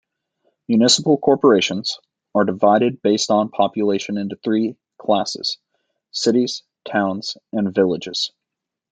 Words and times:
Municipal 0.67 1.15
corporations 1.19 1.99
are 2.33 2.43
divided 2.43 3.03
based 3.03 3.29
on 3.29 3.49
population 3.51 4.17
into 4.17 4.35
three 4.35 4.75
classes: 4.97 5.59
cities, 6.11 6.63
towns, 6.87 7.37
and 7.53 7.71
villages. 7.75 8.31